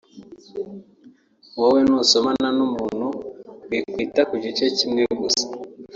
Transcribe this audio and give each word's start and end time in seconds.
wowe 1.59 1.79
n’usomana 1.87 2.49
n’umuntu 2.57 3.07
wikwita 3.69 4.21
ku 4.29 4.35
gice 4.43 4.65
kimwe 4.77 5.03
gusa 5.21 5.45